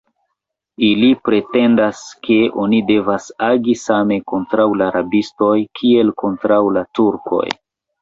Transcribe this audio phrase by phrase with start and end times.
[0.87, 1.99] Ili pretendas,
[2.29, 7.49] ke oni devas agi same kontraŭ la rabistoj, kiel kontraŭ la Turkoj.